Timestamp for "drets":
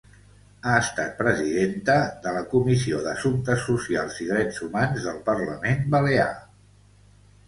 4.31-4.63